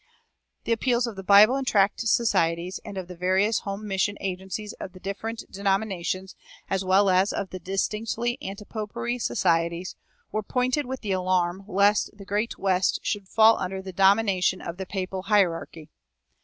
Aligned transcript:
The 0.63 0.71
appeals 0.71 1.05
of 1.05 1.15
the 1.15 1.21
Bible 1.21 1.55
and 1.55 1.67
tract 1.67 1.99
societies, 1.99 2.79
and 2.83 2.97
of 2.97 3.07
the 3.07 3.15
various 3.15 3.59
home 3.59 3.87
mission 3.87 4.15
agencies 4.19 4.73
of 4.79 4.93
the 4.93 4.99
different 4.99 5.43
denominations, 5.51 6.35
as 6.71 6.83
well 6.83 7.07
as 7.07 7.31
of 7.31 7.51
the 7.51 7.59
distinctively 7.59 8.39
antipopery 8.41 9.21
societies, 9.21 9.95
were 10.31 10.41
pointed 10.41 10.87
with 10.87 11.01
the 11.01 11.11
alarm 11.11 11.65
lest 11.67 12.17
"the 12.17 12.25
great 12.25 12.57
West" 12.57 12.99
should 13.03 13.27
fall 13.27 13.59
under 13.59 13.79
the 13.79 13.93
domination 13.93 14.59
of 14.59 14.77
the 14.77 14.87
papal 14.87 15.21
hierarchy. 15.21 15.91